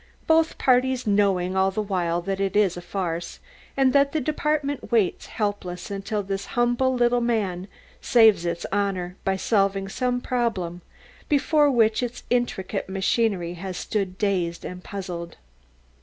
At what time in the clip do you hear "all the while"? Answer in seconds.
1.55-2.23